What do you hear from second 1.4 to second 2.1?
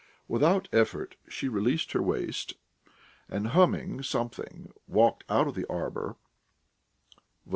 released her